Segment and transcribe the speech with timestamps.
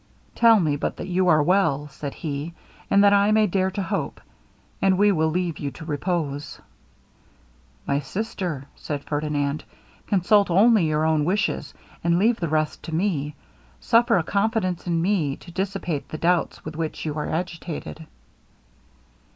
[0.33, 2.55] 'Tell me but that you are well,' said he,
[2.89, 4.19] 'and that I may dare to hope,
[4.81, 6.59] and we will leave you to repose.'
[7.85, 9.63] 'My sister,' said Ferdinand,
[10.07, 13.35] 'consult only your own wishes, and leave the rest to me.
[13.79, 18.07] Suffer a confidence in me to dissipate the doubts with which you are agitated.'